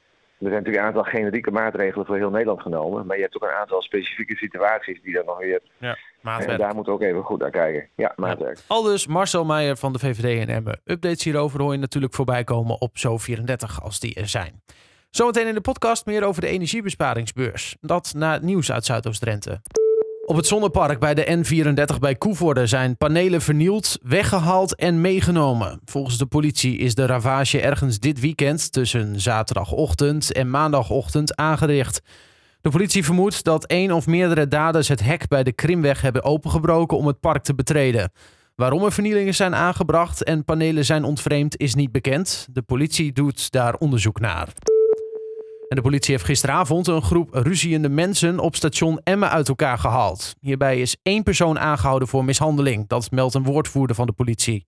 er 0.42 0.48
zijn 0.48 0.62
natuurlijk 0.62 0.84
een 0.84 0.94
aantal 0.94 1.12
generieke 1.12 1.50
maatregelen 1.50 2.06
voor 2.06 2.16
heel 2.16 2.30
Nederland 2.30 2.60
genomen. 2.60 3.06
Maar 3.06 3.16
je 3.16 3.22
hebt 3.22 3.36
ook 3.36 3.42
een 3.42 3.56
aantal 3.56 3.82
specifieke 3.82 4.36
situaties 4.36 5.02
die 5.02 5.14
dan 5.14 5.24
nog 5.24 5.38
weer... 5.38 5.60
Ja, 5.78 5.98
En 6.22 6.58
daar 6.58 6.74
moeten 6.74 6.92
we 6.92 6.98
ook 6.98 7.04
even 7.04 7.22
goed 7.22 7.38
naar 7.38 7.50
kijken. 7.50 7.88
Ja, 7.96 8.12
maatwerk. 8.16 8.56
Ja. 8.56 8.62
Aldus 8.66 9.06
Marcel 9.06 9.44
Meijer 9.44 9.76
van 9.76 9.92
de 9.92 9.98
VVD 9.98 10.40
en 10.40 10.54
Emmen. 10.54 10.80
Updates 10.84 11.24
hierover 11.24 11.60
hoor 11.60 11.72
je 11.72 11.78
natuurlijk 11.78 12.14
voorbij 12.14 12.44
komen 12.44 12.80
op 12.80 12.96
Zo34 12.98 13.82
als 13.82 14.00
die 14.00 14.14
er 14.14 14.28
zijn. 14.28 14.62
Zometeen 15.10 15.46
in 15.46 15.54
de 15.54 15.60
podcast 15.60 16.06
meer 16.06 16.24
over 16.24 16.40
de 16.40 16.46
energiebesparingsbeurs. 16.46 17.76
Dat 17.80 18.12
na 18.16 18.32
het 18.32 18.42
nieuws 18.42 18.72
uit 18.72 18.84
Zuidoost-Drenthe. 18.84 19.60
Op 20.24 20.36
het 20.36 20.46
zonnepark 20.46 20.98
bij 21.00 21.14
de 21.14 21.24
N34 21.26 21.98
bij 21.98 22.14
Koevoorde 22.14 22.66
zijn 22.66 22.96
panelen 22.96 23.40
vernield, 23.40 23.98
weggehaald 24.02 24.74
en 24.74 25.00
meegenomen. 25.00 25.80
Volgens 25.84 26.18
de 26.18 26.26
politie 26.26 26.78
is 26.78 26.94
de 26.94 27.06
ravage 27.06 27.60
ergens 27.60 27.98
dit 27.98 28.20
weekend 28.20 28.72
tussen 28.72 29.20
zaterdagochtend 29.20 30.32
en 30.32 30.50
maandagochtend 30.50 31.36
aangericht. 31.36 32.02
De 32.62 32.70
politie 32.70 33.04
vermoedt 33.04 33.44
dat 33.44 33.64
één 33.64 33.92
of 33.92 34.06
meerdere 34.06 34.48
daders 34.48 34.88
het 34.88 35.02
hek 35.02 35.28
bij 35.28 35.42
de 35.42 35.52
Krimweg 35.52 36.00
hebben 36.00 36.24
opengebroken 36.24 36.96
om 36.96 37.06
het 37.06 37.20
park 37.20 37.42
te 37.42 37.54
betreden. 37.54 38.12
Waarom 38.54 38.84
er 38.84 38.92
vernielingen 38.92 39.34
zijn 39.34 39.54
aangebracht 39.54 40.24
en 40.24 40.44
panelen 40.44 40.84
zijn 40.84 41.04
ontvreemd 41.04 41.56
is 41.56 41.74
niet 41.74 41.92
bekend. 41.92 42.48
De 42.50 42.62
politie 42.62 43.12
doet 43.12 43.50
daar 43.50 43.74
onderzoek 43.74 44.20
naar. 44.20 44.48
En 45.68 45.76
de 45.76 45.82
politie 45.82 46.14
heeft 46.14 46.24
gisteravond 46.26 46.86
een 46.86 47.02
groep 47.02 47.34
ruziende 47.34 47.88
mensen 47.88 48.38
op 48.38 48.56
station 48.56 49.00
Emmen 49.04 49.30
uit 49.30 49.48
elkaar 49.48 49.78
gehaald. 49.78 50.34
Hierbij 50.40 50.80
is 50.80 50.96
één 51.02 51.22
persoon 51.22 51.58
aangehouden 51.58 52.08
voor 52.08 52.24
mishandeling. 52.24 52.88
Dat 52.88 53.10
meldt 53.10 53.34
een 53.34 53.44
woordvoerder 53.44 53.96
van 53.96 54.06
de 54.06 54.12
politie. 54.12 54.66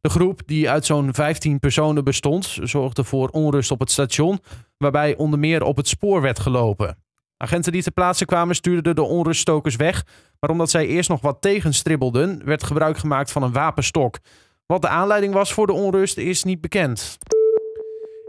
De 0.00 0.08
groep, 0.08 0.40
die 0.46 0.70
uit 0.70 0.86
zo'n 0.86 1.14
15 1.14 1.58
personen 1.58 2.04
bestond, 2.04 2.58
zorgde 2.62 3.04
voor 3.04 3.28
onrust 3.28 3.70
op 3.70 3.80
het 3.80 3.90
station, 3.90 4.38
waarbij 4.78 5.16
onder 5.16 5.38
meer 5.38 5.62
op 5.62 5.76
het 5.76 5.88
spoor 5.88 6.20
werd 6.20 6.38
gelopen. 6.38 6.96
Agenten 7.42 7.72
die 7.72 7.82
ter 7.82 7.92
plaatse 7.92 8.24
kwamen 8.24 8.54
stuurden 8.54 8.94
de 8.94 9.02
onruststokers 9.02 9.76
weg, 9.76 10.04
maar 10.40 10.50
omdat 10.50 10.70
zij 10.70 10.86
eerst 10.86 11.08
nog 11.08 11.20
wat 11.20 11.40
tegenstribbelden, 11.40 12.44
werd 12.44 12.62
gebruik 12.62 12.98
gemaakt 12.98 13.32
van 13.32 13.42
een 13.42 13.52
wapenstok. 13.52 14.18
Wat 14.66 14.82
de 14.82 14.88
aanleiding 14.88 15.32
was 15.32 15.52
voor 15.52 15.66
de 15.66 15.72
onrust 15.72 16.16
is 16.16 16.44
niet 16.44 16.60
bekend. 16.60 17.18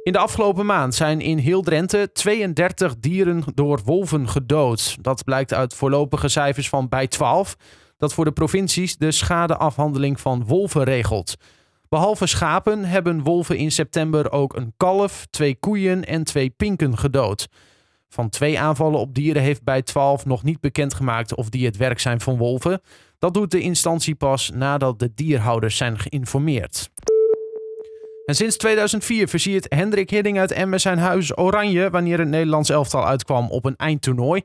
In 0.03 0.11
de 0.11 0.17
afgelopen 0.17 0.65
maand 0.65 0.95
zijn 0.95 1.21
in 1.21 1.37
heel 1.37 1.61
Drenthe 1.61 2.09
32 2.13 2.95
dieren 2.97 3.43
door 3.53 3.81
wolven 3.85 4.29
gedood. 4.29 4.97
Dat 5.01 5.23
blijkt 5.23 5.53
uit 5.53 5.73
voorlopige 5.73 6.27
cijfers 6.27 6.69
van 6.69 6.89
bij 6.89 7.07
12, 7.07 7.55
dat 7.97 8.13
voor 8.13 8.25
de 8.25 8.31
provincies 8.31 8.97
de 8.97 9.11
schadeafhandeling 9.11 10.19
van 10.19 10.45
wolven 10.45 10.83
regelt. 10.83 11.35
Behalve 11.89 12.27
schapen 12.27 12.85
hebben 12.85 13.23
wolven 13.23 13.57
in 13.57 13.71
september 13.71 14.31
ook 14.31 14.55
een 14.55 14.73
kalf, 14.77 15.25
twee 15.29 15.55
koeien 15.55 16.05
en 16.05 16.23
twee 16.23 16.49
pinken 16.49 16.97
gedood. 16.97 17.47
Van 18.13 18.29
twee 18.29 18.59
aanvallen 18.59 18.99
op 18.99 19.13
dieren 19.13 19.41
heeft 19.41 19.63
bij 19.63 19.81
12 19.81 20.25
nog 20.25 20.43
niet 20.43 20.59
bekendgemaakt 20.59 21.35
of 21.35 21.49
die 21.49 21.65
het 21.65 21.77
werk 21.77 21.99
zijn 21.99 22.21
van 22.21 22.37
wolven. 22.37 22.81
Dat 23.19 23.33
doet 23.33 23.51
de 23.51 23.59
instantie 23.59 24.15
pas 24.15 24.49
nadat 24.53 24.99
de 24.99 25.11
dierhouders 25.15 25.77
zijn 25.77 25.99
geïnformeerd. 25.99 26.89
En 28.25 28.35
sinds 28.35 28.57
2004 28.57 29.27
versiert 29.27 29.65
Hendrik 29.69 30.09
Hidding 30.09 30.39
uit 30.39 30.51
Emmen 30.51 30.79
zijn 30.79 30.97
huis 30.97 31.37
oranje 31.37 31.89
wanneer 31.89 32.19
het 32.19 32.27
Nederlands 32.27 32.69
elftal 32.69 33.07
uitkwam 33.07 33.51
op 33.51 33.65
een 33.65 33.75
eindtoernooi. 33.75 34.41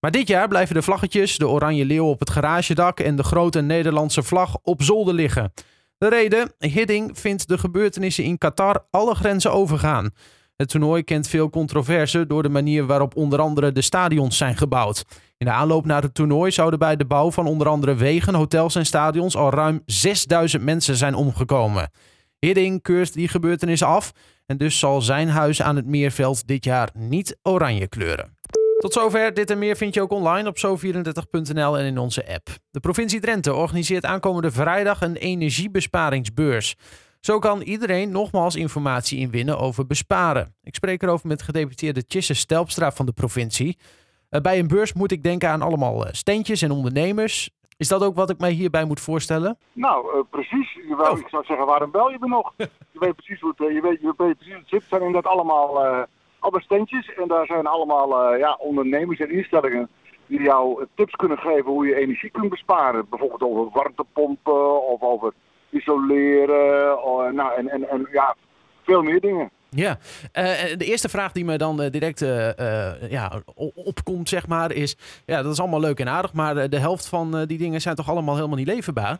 Maar 0.00 0.10
dit 0.10 0.28
jaar 0.28 0.48
blijven 0.48 0.74
de 0.74 0.82
vlaggetjes, 0.82 1.38
de 1.38 1.48
oranje 1.48 1.84
leeuw 1.84 2.06
op 2.06 2.20
het 2.20 2.30
garagedak 2.30 3.00
en 3.00 3.16
de 3.16 3.22
grote 3.22 3.60
Nederlandse 3.60 4.22
vlag 4.22 4.56
op 4.62 4.82
zolder 4.82 5.14
liggen. 5.14 5.52
De 5.98 6.08
reden? 6.08 6.52
Hidding 6.58 7.18
vindt 7.18 7.48
de 7.48 7.58
gebeurtenissen 7.58 8.24
in 8.24 8.38
Qatar 8.38 8.86
alle 8.90 9.14
grenzen 9.14 9.52
overgaan. 9.52 10.10
Het 10.58 10.68
toernooi 10.68 11.02
kent 11.02 11.28
veel 11.28 11.50
controverse 11.50 12.26
door 12.26 12.42
de 12.42 12.48
manier 12.48 12.86
waarop 12.86 13.16
onder 13.16 13.40
andere 13.40 13.72
de 13.72 13.80
stadions 13.80 14.36
zijn 14.36 14.56
gebouwd. 14.56 15.04
In 15.36 15.46
de 15.46 15.52
aanloop 15.52 15.84
naar 15.84 16.02
het 16.02 16.14
toernooi 16.14 16.50
zouden 16.50 16.78
bij 16.78 16.96
de 16.96 17.06
bouw 17.06 17.30
van 17.30 17.46
onder 17.46 17.68
andere 17.68 17.94
wegen, 17.94 18.34
hotels 18.34 18.74
en 18.74 18.86
stadions 18.86 19.36
al 19.36 19.50
ruim 19.50 19.82
6000 19.86 20.62
mensen 20.62 20.96
zijn 20.96 21.14
omgekomen. 21.14 21.90
Hidding 22.38 22.82
keurt 22.82 23.12
die 23.12 23.28
gebeurtenis 23.28 23.82
af 23.82 24.12
en 24.46 24.56
dus 24.56 24.78
zal 24.78 25.00
zijn 25.00 25.28
huis 25.28 25.62
aan 25.62 25.76
het 25.76 25.86
Meerveld 25.86 26.46
dit 26.46 26.64
jaar 26.64 26.90
niet 26.92 27.38
oranje 27.42 27.88
kleuren. 27.88 28.36
Tot 28.78 28.92
zover. 28.92 29.34
Dit 29.34 29.50
en 29.50 29.58
meer 29.58 29.76
vind 29.76 29.94
je 29.94 30.02
ook 30.02 30.12
online 30.12 30.48
op 30.48 30.56
zo34.nl 30.56 31.78
en 31.78 31.84
in 31.84 31.98
onze 31.98 32.28
app. 32.28 32.48
De 32.70 32.80
provincie 32.80 33.20
Drenthe 33.20 33.54
organiseert 33.54 34.04
aankomende 34.04 34.50
vrijdag 34.50 35.02
een 35.02 35.16
energiebesparingsbeurs. 35.16 36.74
Zo 37.20 37.38
kan 37.38 37.60
iedereen 37.60 38.10
nogmaals 38.10 38.56
informatie 38.56 39.18
inwinnen 39.18 39.58
over 39.58 39.86
besparen. 39.86 40.54
Ik 40.62 40.74
spreek 40.74 41.02
erover 41.02 41.28
met 41.28 41.42
gedeputeerde 41.42 42.06
Tjisse 42.06 42.34
Stelpstra 42.34 42.90
van 42.90 43.06
de 43.06 43.12
provincie. 43.12 43.78
Eh, 44.28 44.40
bij 44.40 44.58
een 44.58 44.68
beurs 44.68 44.92
moet 44.92 45.12
ik 45.12 45.22
denken 45.22 45.48
aan 45.48 45.62
allemaal 45.62 46.06
eh, 46.06 46.12
steentjes 46.12 46.62
en 46.62 46.70
ondernemers. 46.70 47.50
Is 47.76 47.88
dat 47.88 48.02
ook 48.02 48.14
wat 48.14 48.30
ik 48.30 48.38
mij 48.38 48.50
hierbij 48.50 48.84
moet 48.84 49.00
voorstellen? 49.00 49.58
Nou, 49.72 50.16
uh, 50.16 50.22
precies. 50.30 50.72
Je 50.72 51.10
oh. 51.10 51.18
Ik 51.18 51.28
zou 51.28 51.44
zeggen, 51.44 51.66
waarom 51.66 51.90
bel 51.90 52.10
je 52.10 52.16
me 52.20 52.28
nog? 52.28 52.52
je 52.92 52.98
weet 52.98 53.16
precies 53.16 53.40
hoe 53.40 53.54
het, 53.56 53.74
je 53.74 53.80
weet, 53.80 54.00
je 54.00 54.14
weet 54.16 54.36
precies 54.36 54.52
hoe 54.52 54.60
het 54.60 54.68
zit. 54.68 54.80
Het 54.80 54.88
zijn 54.88 55.02
inderdaad 55.02 55.32
allemaal, 55.32 55.84
uh, 55.84 56.02
allemaal 56.38 56.60
steentjes. 56.60 57.14
En 57.14 57.28
daar 57.28 57.46
zijn 57.46 57.66
allemaal 57.66 58.32
uh, 58.32 58.38
ja, 58.38 58.56
ondernemers 58.60 59.20
en 59.20 59.30
instellingen 59.30 59.88
die 60.26 60.42
jou 60.42 60.86
tips 60.94 61.12
kunnen 61.12 61.38
geven 61.38 61.70
hoe 61.70 61.86
je 61.86 61.94
energie 61.94 62.30
kunt 62.30 62.50
besparen. 62.50 63.06
Bijvoorbeeld 63.08 63.42
over 63.42 63.70
warmtepompen 63.72 64.86
of 64.86 65.02
over 65.02 65.32
isoleren. 65.70 67.04
Of, 67.04 67.32
nou, 67.32 67.54
en, 67.56 67.68
en, 67.68 67.88
en 67.88 68.08
ja, 68.12 68.34
veel 68.82 69.02
meer 69.02 69.20
dingen. 69.20 69.50
Ja, 69.70 69.98
de 70.76 70.84
eerste 70.84 71.08
vraag 71.08 71.32
die 71.32 71.44
me 71.44 71.58
dan 71.58 71.88
direct 71.90 72.20
ja, 73.10 73.42
opkomt, 73.74 74.28
zeg 74.28 74.46
maar, 74.46 74.72
is... 74.72 74.96
Ja, 75.26 75.42
dat 75.42 75.52
is 75.52 75.60
allemaal 75.60 75.80
leuk 75.80 76.00
en 76.00 76.08
aardig, 76.08 76.32
maar 76.32 76.68
de 76.68 76.78
helft 76.78 77.08
van 77.08 77.44
die 77.46 77.58
dingen 77.58 77.80
zijn 77.80 77.94
toch 77.94 78.08
allemaal 78.08 78.34
helemaal 78.34 78.56
niet 78.56 78.66
leverbaar? 78.66 79.18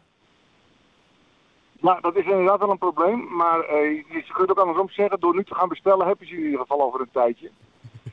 Nou, 1.81 2.01
dat 2.01 2.17
is 2.17 2.25
inderdaad 2.25 2.59
wel 2.59 2.71
een 2.71 2.79
probleem. 2.79 3.37
Maar 3.37 3.59
je 3.59 4.25
kunt 4.33 4.51
ook 4.51 4.59
andersom 4.59 4.89
zeggen, 4.89 5.21
door 5.21 5.35
nu 5.35 5.45
te 5.45 5.55
gaan 5.55 5.69
bestellen 5.69 6.07
heb 6.07 6.21
je 6.21 6.27
ze 6.27 6.35
in 6.35 6.45
ieder 6.45 6.61
geval 6.61 6.83
over 6.83 7.01
een 7.01 7.11
tijdje. 7.13 7.51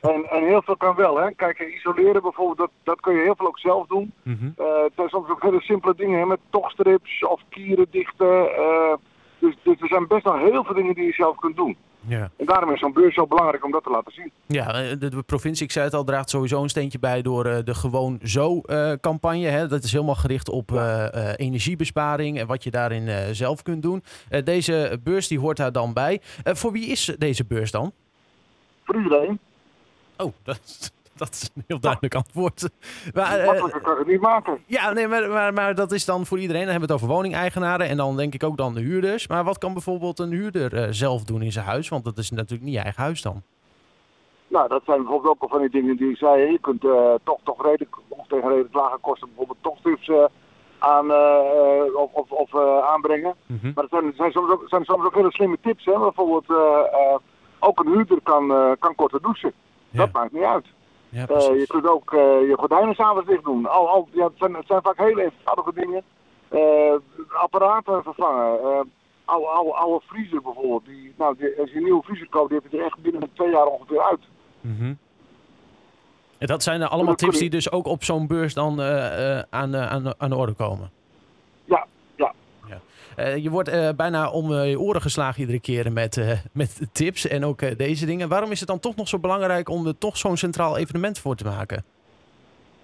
En, 0.01 0.25
en 0.29 0.43
heel 0.43 0.61
veel 0.61 0.77
kan 0.77 0.95
wel. 0.95 1.17
Hè. 1.17 1.31
Kijk, 1.31 1.59
isoleren 1.59 2.21
bijvoorbeeld, 2.21 2.57
dat, 2.57 2.71
dat 2.83 2.99
kun 2.99 3.15
je 3.15 3.21
heel 3.21 3.35
veel 3.35 3.47
ook 3.47 3.59
zelf 3.59 3.87
doen. 3.87 4.13
Mm 4.23 4.37
-hmm. 4.39 4.53
uh, 4.65 4.67
zijn 4.95 5.09
soms 5.09 5.29
ook 5.29 5.41
hele 5.41 5.61
simpele 5.61 5.95
dingen 5.95 6.19
hè, 6.19 6.25
met 6.25 6.39
tochtstrips 6.49 7.25
of 7.25 7.41
kieren 7.49 7.87
dichten. 7.89 8.45
Uh, 8.45 8.93
dus, 9.39 9.55
dus 9.63 9.81
er 9.81 9.87
zijn 9.87 10.07
best 10.07 10.23
wel 10.23 10.37
heel 10.37 10.63
veel 10.63 10.75
dingen 10.75 10.95
die 10.95 11.05
je 11.05 11.13
zelf 11.13 11.35
kunt 11.35 11.55
doen. 11.55 11.77
Ja. 12.07 12.29
En 12.37 12.45
daarom 12.45 12.71
is 12.71 12.79
zo'n 12.79 12.93
beurs 12.93 13.15
zo 13.15 13.27
belangrijk 13.27 13.65
om 13.65 13.71
dat 13.71 13.83
te 13.83 13.89
laten 13.89 14.13
zien. 14.13 14.31
Ja, 14.45 14.73
eh, 14.73 14.99
de, 14.99 15.23
provincie, 15.25 15.65
ik 15.65 15.71
zei 15.71 15.85
het 15.85 15.93
al, 15.93 16.03
draagt 16.03 16.29
sowieso 16.29 16.63
een 16.63 16.69
steentje 16.69 16.99
bij 16.99 17.21
door 17.21 17.45
uh, 17.45 17.57
de 17.63 17.73
Gewoon 17.73 18.19
Zo-campagne. 18.23 19.61
Uh, 19.61 19.69
dat 19.69 19.83
is 19.83 19.91
helemaal 19.91 20.15
gericht 20.15 20.49
op 20.49 20.71
uh, 20.71 21.05
energiebesparing 21.35 22.39
en 22.39 22.47
wat 22.47 22.63
je 22.63 22.71
daarin 22.71 23.35
zelf 23.35 23.61
kunt 23.61 23.81
doen. 23.81 24.03
deze 24.43 24.99
beurs 25.03 25.27
die 25.27 25.39
hoort 25.39 25.57
daar 25.57 25.71
dan 25.71 25.93
bij. 25.93 26.21
voor 26.43 26.71
wie 26.71 26.87
is 26.87 27.15
deze 27.17 27.45
beurs 27.45 27.71
dan? 27.71 27.91
Voor 28.83 28.95
iedereen. 28.95 29.39
Oh, 30.17 30.33
dat, 30.43 30.91
dat 31.15 31.29
is 31.29 31.51
een 31.55 31.63
heel 31.67 31.79
duidelijk 31.79 32.15
antwoord. 32.15 32.69
Maar, 33.13 33.39
uh, 33.39 33.45
Makkelijker 33.45 33.81
kan 33.81 33.97
het 33.97 34.07
niet 34.07 34.21
maken. 34.21 34.63
Ja, 34.65 34.91
nee, 34.91 35.07
maar, 35.07 35.29
maar, 35.29 35.53
maar, 35.53 35.75
dat 35.75 35.91
is 35.91 36.05
dan 36.05 36.25
voor 36.25 36.39
iedereen. 36.39 36.61
Dan 36.61 36.71
hebben 36.71 36.87
we 36.87 36.93
het 36.93 37.03
over 37.03 37.15
woningeigenaren 37.15 37.87
en 37.87 37.97
dan 37.97 38.17
denk 38.17 38.33
ik 38.33 38.43
ook 38.43 38.57
dan 38.57 38.73
de 38.73 38.81
huurders. 38.81 39.27
Maar 39.27 39.43
wat 39.43 39.57
kan 39.57 39.73
bijvoorbeeld 39.73 40.19
een 40.19 40.31
huurder 40.31 40.73
uh, 40.73 40.87
zelf 40.89 41.23
doen 41.23 41.41
in 41.41 41.51
zijn 41.51 41.65
huis? 41.65 41.89
Want 41.89 42.03
dat 42.03 42.17
is 42.17 42.31
natuurlijk 42.31 42.63
niet 42.63 42.73
je 42.73 42.79
eigen 42.79 43.03
huis 43.03 43.21
dan. 43.21 43.41
Nou, 44.47 44.67
dat 44.67 44.81
zijn 44.85 44.97
bijvoorbeeld 44.97 45.33
ook 45.33 45.41
al 45.41 45.47
van 45.47 45.59
die 45.59 45.69
dingen 45.69 45.97
die 45.97 46.09
ik 46.09 46.17
zei. 46.17 46.51
Je 46.51 46.59
kunt 46.59 46.83
uh, 46.83 47.13
toch, 47.23 47.39
toch 47.43 47.63
redelijk, 47.63 47.95
of 48.07 48.27
tegen 48.27 48.49
redelijk 48.49 48.73
lage 48.73 48.97
kosten 49.01 49.27
bijvoorbeeld 49.27 49.57
toch 49.61 49.77
tips 49.81 50.11
aan, 50.79 51.11
of, 51.95 52.13
of, 52.13 52.31
of 52.31 52.55
aanbrengen. 52.83 53.35
Mm 53.45 53.59
-hmm. 53.61 53.71
Maar 53.75 53.83
er 53.83 53.89
zijn, 53.89 54.13
zijn, 54.15 54.31
soms 54.31 54.51
ook, 54.51 54.63
zijn 54.65 54.85
soms 54.85 55.05
ook 55.05 55.15
hele 55.15 55.31
slimme 55.31 55.57
tips. 55.61 55.85
Hè? 55.85 55.99
Bijvoorbeeld 55.99 56.45
ook 57.59 57.79
een 57.79 57.91
huurder 57.91 58.19
kan, 58.23 58.75
kan 58.79 58.95
korter 58.95 59.21
douchen. 59.21 59.53
Dat 59.95 60.11
maakt 60.11 60.31
niet 60.31 60.43
uit. 60.43 60.65
Ja, 61.09 61.29
uh, 61.29 61.59
je 61.59 61.65
kunt 61.67 61.87
ook 61.87 62.13
uh, 62.13 62.19
je 62.19 62.55
gordijnen 62.57 62.95
s'avonds 62.95 63.27
dicht 63.27 63.43
doen. 63.43 63.65
Al, 63.65 63.89
al, 63.89 64.07
ja, 64.11 64.23
het, 64.23 64.33
zijn, 64.37 64.53
het 64.53 64.67
zijn 64.67 64.81
vaak 64.81 64.97
hele 64.97 65.23
eenvoudige 65.23 65.73
dingen. 65.73 66.03
Uh, 66.51 66.93
apparaten 67.41 68.03
vervangen. 68.03 68.59
oude, 69.25 69.47
oude, 69.47 69.73
oude 69.73 70.05
vriezer 70.05 70.41
bijvoorbeeld. 70.41 70.85
Die, 70.85 71.13
nou, 71.17 71.35
die, 71.37 71.59
als 71.59 71.69
je 71.71 71.77
een 71.77 71.83
nieuwe 71.83 72.03
vriezer 72.03 72.29
koopt, 72.29 72.49
die 72.49 72.59
heb 72.61 72.71
je 72.71 72.77
er 72.77 72.85
echt 72.85 73.01
binnen 73.01 73.29
twee 73.33 73.51
jaar 73.51 73.65
ongeveer 73.65 74.01
uit. 74.01 74.21
Mm 74.61 74.77
-hmm. 74.77 74.97
En 76.37 76.47
dat 76.47 76.63
zijn 76.63 76.83
allemaal 76.83 77.15
tips 77.15 77.39
die 77.39 77.49
dus 77.49 77.71
ook 77.71 77.85
op 77.85 78.03
zo'n 78.03 78.27
beurs 78.27 78.53
dan 78.53 78.81
aan, 79.49 79.75
aan, 79.75 80.13
aan 80.17 80.29
de 80.29 80.35
orde 80.35 80.53
komen? 80.53 80.91
Uh, 83.19 83.37
je 83.37 83.49
wordt 83.49 83.69
uh, 83.69 83.89
bijna 83.95 84.29
om 84.29 84.51
uh, 84.51 84.69
je 84.69 84.79
oren 84.79 85.01
geslagen 85.01 85.39
iedere 85.39 85.59
keer 85.59 85.91
met, 85.91 86.43
met 86.53 86.87
tips 86.91 87.27
en 87.27 87.45
ook 87.45 87.77
deze 87.77 88.05
dingen. 88.05 88.29
Waarom 88.29 88.51
is 88.51 88.59
het 88.59 88.67
dan 88.67 88.79
toch 88.79 88.95
nog 88.95 89.07
zo 89.07 89.19
belangrijk 89.19 89.69
om 89.69 89.87
er 89.87 89.97
toch 89.97 90.17
zo'n 90.17 90.37
centraal 90.37 90.77
evenement 90.77 91.19
voor 91.19 91.35
te 91.35 91.43
maken? 91.43 91.85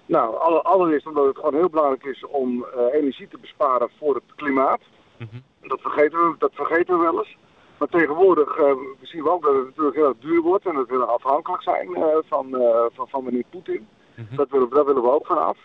Nou, 0.06 0.38
alle, 0.38 0.62
allereerst 0.62 1.06
omdat 1.06 1.26
het 1.26 1.36
gewoon 1.36 1.54
heel 1.54 1.68
belangrijk 1.68 2.04
is 2.04 2.26
om 2.26 2.66
energie 2.92 3.28
te 3.28 3.38
besparen 3.40 3.90
voor 3.98 4.14
het 4.14 4.24
klimaat. 4.36 4.80
Mm 5.16 5.28
-hmm. 5.30 5.68
dat, 5.68 5.80
vergeten 5.80 6.18
we, 6.18 6.34
dat 6.38 6.52
vergeten 6.54 6.98
we 6.98 7.02
wel 7.02 7.18
eens. 7.18 7.36
Maar 7.78 7.88
tegenwoordig 7.88 8.56
zien 9.02 9.22
we 9.22 9.30
ook 9.30 9.42
dat 9.42 9.54
het 9.54 9.64
natuurlijk 9.64 9.96
heel 9.96 10.14
duur 10.18 10.40
wordt 10.40 10.66
en 10.66 10.74
dat 10.74 10.88
we 10.88 11.04
afhankelijk 11.04 11.62
zijn 11.62 11.88
van, 12.28 12.46
van, 12.94 13.08
van 13.08 13.24
meneer 13.24 13.44
Poetin. 13.50 13.86
Mm 14.14 14.26
-hmm. 14.28 14.36
dat, 14.36 14.50
willen, 14.50 14.70
daar 14.70 14.84
willen 14.84 15.02
we 15.02 15.10
ook 15.10 15.26
vanaf. 15.26 15.56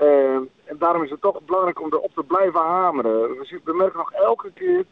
Uh, 0.00 0.34
en 0.64 0.76
daarom 0.78 1.02
is 1.02 1.10
het 1.10 1.20
toch 1.20 1.40
belangrijk 1.44 1.80
om 1.80 1.92
erop 1.92 2.14
te 2.14 2.22
blijven 2.22 2.60
hameren. 2.60 3.20
We, 3.20 3.60
we 3.64 3.72
merken 3.72 3.98
nog 3.98 4.12
elke 4.12 4.50
keer 4.54 4.84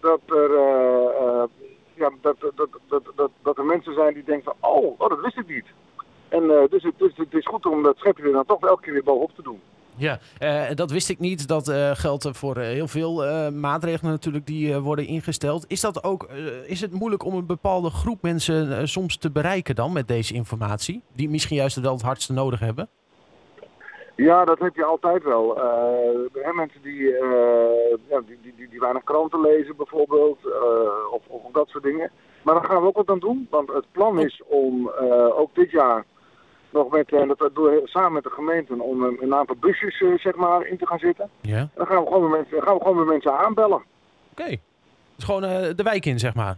dat 0.00 0.20
er, 0.26 0.50
uh, 0.50 1.22
uh, 1.22 1.42
ja, 1.94 2.10
dat, 2.20 2.36
dat, 2.40 2.68
dat, 3.16 3.30
dat, 3.42 3.58
er 3.58 3.64
mensen 3.64 3.94
zijn 3.94 4.14
die 4.14 4.24
denken 4.24 4.44
van, 4.44 4.70
oh, 4.70 5.00
oh 5.00 5.08
dat 5.08 5.20
wist 5.20 5.38
ik 5.38 5.48
niet. 5.48 5.66
En 6.28 6.66
dus, 6.70 6.82
het, 6.82 6.94
dus 6.98 7.16
het 7.16 7.34
is 7.34 7.46
goed 7.46 7.66
om 7.66 7.82
dat 7.82 7.96
schepje 7.96 8.22
er 8.22 8.32
dan 8.32 8.46
toch 8.46 8.60
elke 8.60 8.82
keer 8.82 8.92
weer 8.92 9.04
bovenop 9.04 9.34
te 9.34 9.42
doen. 9.42 9.60
Ja, 9.96 10.18
dat 10.74 10.90
wist 10.90 11.08
ik 11.08 11.18
niet. 11.18 11.48
Dat 11.48 11.68
geldt 11.92 12.28
voor 12.32 12.58
heel 12.58 12.88
veel 12.88 13.14
maatregelen 13.50 14.12
natuurlijk 14.12 14.46
die 14.46 14.76
worden 14.76 15.06
ingesteld. 15.06 15.64
Is, 15.68 15.80
dat 15.80 16.04
ook, 16.04 16.28
is 16.66 16.80
het 16.80 16.92
moeilijk 16.92 17.24
om 17.24 17.34
een 17.34 17.46
bepaalde 17.46 17.90
groep 17.90 18.22
mensen 18.22 18.88
soms 18.88 19.16
te 19.16 19.30
bereiken 19.30 19.74
dan 19.74 19.92
met 19.92 20.08
deze 20.08 20.34
informatie? 20.34 21.02
Die 21.12 21.28
misschien 21.28 21.56
juist 21.56 21.80
wel 21.80 21.92
het 21.92 22.02
hardste 22.02 22.32
nodig 22.32 22.60
hebben? 22.60 22.88
Ja, 24.14 24.44
dat 24.44 24.58
heb 24.58 24.74
je 24.74 24.84
altijd 24.84 25.22
wel. 25.22 25.56
Uh, 25.56 26.52
mensen 26.52 26.82
die, 26.82 27.00
uh, 27.00 27.18
ja, 28.08 28.20
die, 28.26 28.38
die, 28.42 28.68
die, 28.68 28.80
weinig 28.80 29.04
kranten 29.04 29.40
lezen 29.40 29.76
bijvoorbeeld, 29.76 30.38
uh, 30.44 31.12
of, 31.12 31.22
of, 31.26 31.52
dat 31.52 31.68
soort 31.68 31.84
dingen. 31.84 32.10
Maar 32.42 32.54
daar 32.54 32.64
gaan 32.64 32.80
we 32.80 32.86
ook 32.86 32.96
wat 32.96 33.08
aan 33.08 33.18
doen, 33.18 33.46
want 33.50 33.72
het 33.72 33.84
plan 33.92 34.20
is 34.20 34.42
om 34.46 34.90
ook 35.36 35.54
dit 35.54 35.70
jaar 35.70 36.04
nog 36.70 36.90
met, 36.90 37.12
en 37.12 37.28
dat 37.28 37.50
doen 37.54 37.64
we 37.64 37.80
samen 37.84 38.12
met 38.12 38.22
de 38.22 38.30
gemeenten, 38.30 38.80
om 38.80 39.02
een, 39.02 39.18
een 39.20 39.34
aantal 39.34 39.56
busjes 39.60 39.98
zeg 40.22 40.34
maar 40.34 40.66
in 40.66 40.78
te 40.78 40.86
gaan 40.86 40.98
zitten. 40.98 41.30
Ja. 41.40 41.58
En 41.58 41.70
dan 41.74 41.86
gaan 41.86 42.04
we 42.04 42.06
gewoon 42.06 42.30
met 42.30 42.40
mensen, 42.40 42.62
gaan 42.62 42.74
we 42.74 42.82
gewoon 42.82 42.96
met 42.96 43.06
mensen 43.06 43.38
aanbellen. 43.38 43.82
Oké, 44.30 44.42
okay. 44.42 44.60
dus 45.16 45.24
gewoon 45.24 45.42
de 45.76 45.82
wijk 45.82 46.06
in 46.06 46.18
zeg 46.18 46.34
maar. 46.34 46.56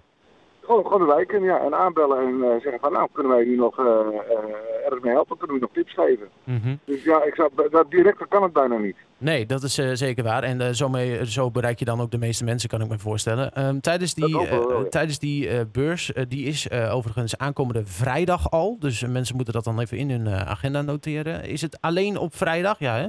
Gewoon, 0.65 0.85
gewoon 0.85 0.99
de 0.99 1.15
wijk 1.15 1.33
in, 1.33 1.43
ja. 1.43 1.59
En 1.59 1.75
aanbellen 1.75 2.19
en 2.19 2.35
uh, 2.35 2.51
zeggen 2.51 2.79
van, 2.81 2.93
nou, 2.93 3.09
kunnen 3.13 3.33
wij 3.33 3.45
nu 3.45 3.57
nog 3.57 3.79
uh, 3.79 3.85
uh, 3.85 4.85
ergens 4.85 5.03
mee 5.03 5.13
helpen? 5.13 5.37
Kunnen 5.37 5.57
we 5.57 5.63
nog 5.63 5.73
tips 5.73 5.95
geven? 5.95 6.29
Mm 6.45 6.61
-hmm. 6.63 6.79
Dus 6.85 7.05
ja, 7.05 7.23
ik 7.23 7.35
zou, 7.35 7.51
dat 7.71 7.91
directer 7.91 8.27
kan 8.27 8.43
het 8.43 8.53
bijna 8.53 8.77
niet. 8.77 8.97
Nee, 9.19 9.47
dat 9.47 9.63
is 9.63 9.75
zeker 9.93 10.25
waar. 10.25 10.43
En 10.43 10.75
zo, 10.75 10.89
mee, 10.89 11.27
zo 11.27 11.51
bereik 11.51 11.79
je 11.79 11.85
dan 11.85 12.01
ook 12.01 12.11
de 12.11 12.19
meeste 12.19 12.45
mensen, 12.45 12.69
kan 12.69 12.81
ik 12.81 12.89
me 12.89 12.99
voorstellen. 12.99 13.67
Um, 13.67 13.81
tijdens 13.81 14.15
die, 14.15 14.33
wel, 14.33 14.83
ja. 14.83 14.89
tijdens 14.89 15.19
die 15.19 15.67
beurs, 15.67 16.13
die 16.29 16.47
is 16.47 16.71
overigens 16.71 17.39
aankomende 17.39 17.87
vrijdag 17.87 18.51
al. 18.51 18.77
Dus 18.79 19.07
mensen 19.07 19.37
moeten 19.37 19.55
dat 19.55 19.65
dan 19.65 19.81
even 19.81 19.99
in 19.99 20.11
hun 20.11 20.29
agenda 20.29 20.83
noteren. 20.83 21.45
Is 21.45 21.61
het 21.61 21.79
alleen 21.81 22.19
op 22.19 22.35
vrijdag? 22.35 22.79
Ja, 22.79 22.95
hè? 22.97 23.07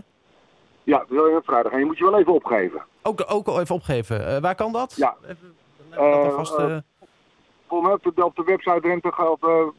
Ja, 0.84 1.06
vrijdag. 1.44 1.72
En 1.72 1.80
je 1.80 1.86
moet 1.86 1.98
je 1.98 2.04
wel 2.04 2.20
even 2.20 2.34
opgeven. 2.34 2.82
Ook, 3.02 3.24
ook 3.28 3.48
even 3.48 3.76
opgeven. 3.76 4.42
waar 4.42 4.56
kan 4.56 4.72
dat? 4.72 4.94
Ja. 4.96 5.16
Even, 5.24 5.54
dat 5.90 6.00
alvast, 6.00 6.58
op 7.76 8.16
de, 8.16 8.26
op 8.26 8.36
de 8.36 8.44
website 8.44 8.80
Drenthe 8.82 9.30
of 9.32 9.40
de, 9.40 9.72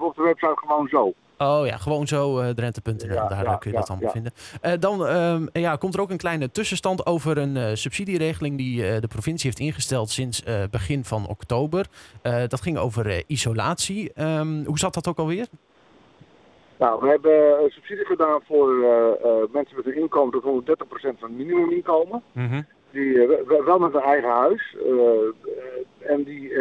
op 0.00 0.16
de 0.16 0.22
website 0.22 0.56
gewoon 0.56 0.88
zo. 0.88 1.12
Oh 1.38 1.66
ja, 1.66 1.76
gewoon 1.76 2.06
zo 2.06 2.40
uh, 2.40 2.48
Drenthe.nl, 2.48 3.14
ja, 3.14 3.28
daar 3.28 3.44
ja, 3.44 3.56
kun 3.56 3.70
je 3.70 3.76
dat 3.76 3.90
allemaal 3.90 4.10
vinden. 4.10 4.32
Uh, 4.62 4.72
dan 4.80 5.00
um, 5.00 5.48
ja, 5.52 5.76
komt 5.76 5.94
er 5.94 6.00
ook 6.00 6.10
een 6.10 6.16
kleine 6.16 6.50
tussenstand 6.50 7.06
over 7.06 7.38
een 7.38 7.56
uh, 7.56 7.70
subsidieregeling 7.72 8.56
die 8.56 9.00
de 9.00 9.08
provincie 9.08 9.50
heeft 9.50 9.60
ingesteld 9.60 10.10
sinds 10.10 10.42
begin 10.70 11.04
van 11.04 11.28
oktober. 11.28 11.86
dat 12.22 12.60
ging 12.60 12.78
over 12.78 13.22
isolatie. 13.26 14.22
Um, 14.22 14.64
hoe 14.64 14.78
zat 14.78 14.94
dat 14.94 15.08
ook 15.08 15.18
alweer? 15.18 15.46
Nou, 16.78 17.00
we 17.00 17.08
hebben 17.08 17.70
subsidie 17.70 18.04
gedaan 18.04 18.40
voor 18.46 18.68
mensen 19.52 19.76
met 19.76 19.86
een 19.86 19.96
inkomen 19.96 20.40
tot 20.40 20.64
130% 20.66 20.80
van 21.00 21.28
het 21.28 21.30
minimuminkomen. 21.30 22.22
Mm 22.32 22.48
-hmm. 22.48 22.66
Die 22.90 23.26
wel 23.64 23.78
met 23.78 23.94
een 23.94 24.00
eigen 24.00 24.30
huis. 24.30 24.76
en 25.98 26.22
die 26.22 26.52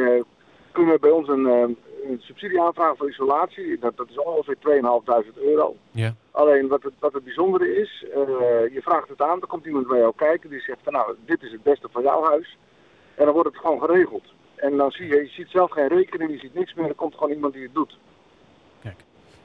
kunnen 0.74 0.94
we 0.94 1.00
bij 1.00 1.10
ons 1.10 1.28
een, 1.28 1.48
eh, 1.48 2.10
een 2.10 2.20
subsidie 2.20 2.62
aanvragen 2.62 2.98
voor 2.98 3.10
isolatie. 3.10 3.80
Dat, 3.80 3.98
dat 3.98 4.10
is 4.10 4.20
ongeveer 4.20 4.58
2.500 4.60 5.38
euro. 5.42 5.76
Ja. 5.92 6.16
Alleen 6.32 6.68
wat 6.68 6.84
het, 6.84 6.94
wat 7.00 7.14
het 7.14 7.24
bijzondere 7.24 7.76
is, 7.76 8.06
uh, 8.08 8.74
je 8.74 8.82
vraagt 8.82 9.10
het 9.10 9.22
aan, 9.22 9.40
dan 9.40 9.50
komt 9.50 9.66
iemand 9.66 9.88
bij 9.88 10.00
jou 10.00 10.14
kijken 10.16 10.50
die 10.50 10.60
zegt 10.60 10.80
van 10.84 10.94
nou, 10.94 11.16
dit 11.26 11.44
is 11.44 11.52
het 11.52 11.64
beste 11.64 11.88
voor 11.92 12.04
jouw 12.04 12.24
huis. 12.24 12.58
En 13.16 13.26
dan 13.26 13.34
wordt 13.34 13.50
het 13.50 13.58
gewoon 13.58 13.80
geregeld. 13.80 14.24
En 14.56 14.78
dan 14.78 14.92
zie 14.92 15.08
je, 15.08 15.16
je 15.16 15.30
ziet 15.30 15.50
zelf 15.50 15.72
geen 15.72 15.88
rekening, 15.88 16.32
je 16.32 16.38
ziet 16.38 16.54
niks 16.54 16.74
meer, 16.74 16.88
er 16.88 16.96
komt 16.96 17.14
gewoon 17.14 17.34
iemand 17.34 17.54
die 17.54 17.64
het 17.64 17.74
doet. 17.74 17.98
Kijk. 18.82 18.96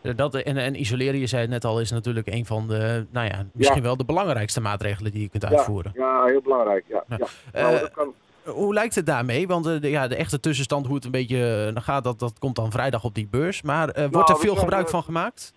Eh, 0.02 0.16
dat, 0.16 0.34
en, 0.34 0.56
en 0.56 0.80
isoleren, 0.80 1.20
je 1.20 1.26
zei 1.26 1.42
het 1.42 1.50
net 1.50 1.64
al, 1.64 1.80
is 1.80 1.90
natuurlijk 1.90 2.26
een 2.26 2.46
van 2.46 2.66
de, 2.68 3.06
nou 3.10 3.26
ja, 3.26 3.46
misschien 3.52 3.82
wel 3.82 3.96
de 3.96 4.04
belangrijkste 4.04 4.60
maatregelen 4.60 5.12
die 5.12 5.22
je 5.22 5.28
kunt 5.28 5.44
uitvoeren. 5.44 5.92
Ja, 5.94 6.02
ja 6.02 6.24
heel 6.24 6.42
belangrijk. 6.42 6.84
Ja, 6.88 7.04
ja. 7.08 7.26
Nou, 7.52 7.78
dat 7.78 7.90
kan, 7.90 8.14
hoe 8.44 8.74
lijkt 8.74 8.94
het 8.94 9.06
daarmee? 9.06 9.46
Want 9.46 9.66
uh, 9.66 9.80
de, 9.80 9.90
ja, 9.90 10.08
de 10.08 10.16
echte 10.16 10.40
tussenstand, 10.40 10.86
hoe 10.86 10.94
het 10.94 11.04
een 11.04 11.10
beetje 11.10 11.72
uh, 11.76 11.82
gaat, 11.82 12.04
dat, 12.04 12.18
dat 12.18 12.38
komt 12.38 12.56
dan 12.56 12.70
vrijdag 12.70 13.04
op 13.04 13.14
die 13.14 13.28
beurs. 13.30 13.62
Maar 13.62 13.88
uh, 13.88 13.94
wordt 13.94 14.12
nou, 14.12 14.32
er 14.32 14.36
veel 14.36 14.54
zijn, 14.54 14.58
gebruik 14.58 14.88
van 14.88 15.02
gemaakt? 15.02 15.52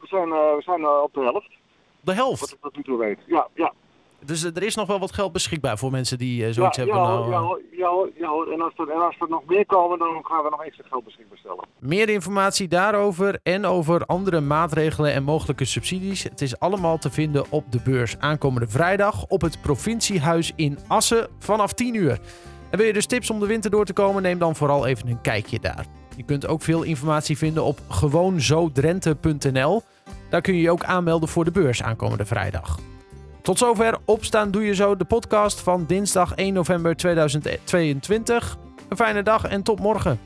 We 0.00 0.06
zijn, 0.06 0.28
we 0.28 0.62
zijn 0.64 0.86
op 0.86 1.14
de 1.14 1.20
helft. 1.20 1.50
De 2.00 2.12
helft? 2.12 2.40
Wat 2.40 2.52
ik 2.52 2.58
tot 2.60 2.76
nu 2.76 2.82
toe 2.82 2.98
weet, 2.98 3.18
ja. 3.26 3.48
ja. 3.54 3.72
Dus 4.26 4.44
er 4.44 4.62
is 4.62 4.74
nog 4.74 4.86
wel 4.86 4.98
wat 4.98 5.12
geld 5.12 5.32
beschikbaar 5.32 5.78
voor 5.78 5.90
mensen 5.90 6.18
die 6.18 6.52
zoiets 6.52 6.76
ja, 6.76 6.84
hebben. 6.84 7.02
Nou, 7.02 7.30
ja, 7.30 7.58
ja, 7.70 8.06
ja, 8.14 8.52
en, 8.52 8.60
als 8.60 8.72
er, 8.76 8.90
en 8.90 9.00
als 9.00 9.16
er 9.20 9.28
nog 9.28 9.42
meer 9.46 9.66
komen, 9.66 9.98
dan 9.98 10.20
gaan 10.22 10.44
we 10.44 10.50
nog 10.50 10.64
extra 10.64 10.84
geld 10.88 11.04
beschikbaar 11.04 11.38
stellen. 11.38 11.64
Meer 11.78 12.08
informatie 12.08 12.68
daarover 12.68 13.38
en 13.42 13.64
over 13.64 14.06
andere 14.06 14.40
maatregelen 14.40 15.12
en 15.12 15.22
mogelijke 15.22 15.64
subsidies. 15.64 16.22
Het 16.22 16.40
is 16.40 16.58
allemaal 16.58 16.98
te 16.98 17.10
vinden 17.10 17.44
op 17.50 17.72
de 17.72 17.80
beurs 17.84 18.18
aankomende 18.18 18.68
vrijdag 18.68 19.24
op 19.26 19.40
het 19.40 19.60
provinciehuis 19.62 20.52
in 20.56 20.78
Assen 20.88 21.28
vanaf 21.38 21.72
10 21.72 21.94
uur. 21.94 22.18
En 22.70 22.78
wil 22.78 22.86
je 22.86 22.92
dus 22.92 23.06
tips 23.06 23.30
om 23.30 23.40
de 23.40 23.46
winter 23.46 23.70
door 23.70 23.84
te 23.84 23.92
komen, 23.92 24.22
neem 24.22 24.38
dan 24.38 24.56
vooral 24.56 24.86
even 24.86 25.08
een 25.08 25.20
kijkje 25.20 25.60
daar. 25.60 25.86
Je 26.16 26.22
kunt 26.22 26.46
ook 26.46 26.62
veel 26.62 26.82
informatie 26.82 27.38
vinden 27.38 27.64
op 27.64 27.78
gewoonzodrenthe.nl. 27.88 29.82
Daar 30.30 30.40
kun 30.40 30.54
je 30.54 30.60
je 30.60 30.70
ook 30.70 30.84
aanmelden 30.84 31.28
voor 31.28 31.44
de 31.44 31.50
beurs 31.50 31.82
aankomende 31.82 32.24
vrijdag. 32.24 32.78
Tot 33.44 33.58
zover 33.58 33.98
Opstaan 34.04 34.50
Doe 34.50 34.64
Je 34.64 34.74
Zo, 34.74 34.96
de 34.96 35.04
podcast 35.04 35.60
van 35.60 35.84
dinsdag 35.86 36.34
1 36.34 36.54
november 36.54 36.96
2022. 36.96 38.56
Een 38.88 38.96
fijne 38.96 39.22
dag 39.22 39.44
en 39.44 39.62
tot 39.62 39.80
morgen. 39.80 40.20